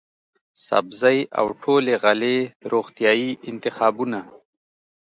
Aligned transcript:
سبزۍ 0.65 1.19
او 1.39 1.45
ټولې 1.61 1.93
غلې 2.03 2.37
روغتیايي 2.71 3.31
انتخابونه، 3.49 4.19